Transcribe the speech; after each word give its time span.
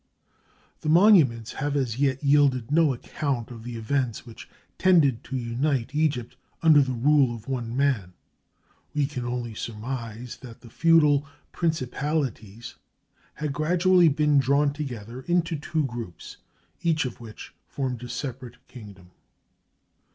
The 0.79 0.89
monuments 0.89 1.53
have 1.53 1.75
as 1.75 1.99
yet 1.99 2.23
yielded 2.23 2.71
no 2.71 2.91
account 2.91 3.51
of 3.51 3.61
the 3.63 3.75
events 3.75 4.25
which 4.25 4.49
tended 4.79 5.23
to 5.25 5.37
unite 5.37 5.93
Egypt 5.93 6.35
under 6.63 6.81
the 6.81 6.91
rule 6.93 7.35
of 7.35 7.47
one 7.47 7.77
man; 7.77 8.13
we 8.95 9.05
can 9.05 9.25
only 9.25 9.53
surmise 9.53 10.37
that 10.37 10.61
the 10.61 10.71
feudal 10.71 11.27
principalities 11.51 12.77
had 13.35 13.53
gradually 13.53 14.09
been 14.09 14.39
drawn 14.39 14.73
together 14.73 15.21
into 15.27 15.55
two 15.55 15.85
groups, 15.85 16.37
each 16.81 17.05
of 17.05 17.19
which 17.21 17.53
formed 17.67 18.01
a 18.03 18.09
separate 18.09 18.57
kingdom. 18.67 19.11